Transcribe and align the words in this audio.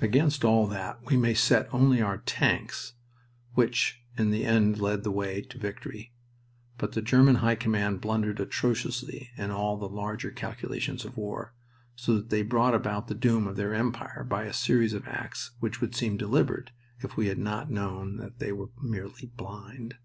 Against 0.00 0.44
all 0.44 0.68
that 0.68 1.04
we 1.06 1.16
may 1.16 1.34
set 1.34 1.66
only 1.74 2.00
our 2.00 2.18
tanks, 2.18 2.92
which 3.54 4.00
in 4.16 4.30
the 4.30 4.44
end 4.44 4.78
led 4.78 5.02
the 5.02 5.10
way 5.10 5.40
to 5.42 5.58
victory, 5.58 6.12
but 6.78 6.92
the 6.92 7.02
German 7.02 7.34
High 7.34 7.56
Command 7.56 8.00
blundered 8.00 8.38
atrociously 8.38 9.30
in 9.36 9.50
all 9.50 9.76
the 9.76 9.88
larger 9.88 10.30
calculations 10.30 11.04
of 11.04 11.16
war, 11.16 11.52
so 11.96 12.14
that 12.14 12.30
they 12.30 12.42
brought 12.42 12.76
about 12.76 13.08
the 13.08 13.16
doom 13.16 13.48
of 13.48 13.56
their 13.56 13.74
empire 13.74 14.22
by 14.22 14.44
a 14.44 14.52
series 14.52 14.92
of 14.92 15.08
acts 15.08 15.50
which 15.58 15.80
would 15.80 15.96
seem 15.96 16.16
deliberate 16.16 16.70
if 17.00 17.16
we 17.16 17.26
had 17.26 17.38
not 17.38 17.68
known 17.68 18.18
that 18.18 18.38
they 18.38 18.52
were 18.52 18.70
merely 18.80 19.32
blind. 19.36 19.96